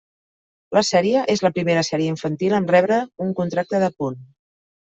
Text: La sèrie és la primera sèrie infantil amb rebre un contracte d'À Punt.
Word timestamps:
La 0.77 0.81
sèrie 0.87 1.21
és 1.33 1.43
la 1.47 1.51
primera 1.59 1.85
sèrie 1.91 2.15
infantil 2.15 2.57
amb 2.63 2.75
rebre 2.79 2.99
un 3.27 3.37
contracte 3.43 3.87
d'À 3.87 3.95
Punt. 4.03 4.21